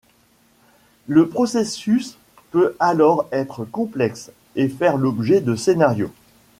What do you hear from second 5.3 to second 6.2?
de scénarios.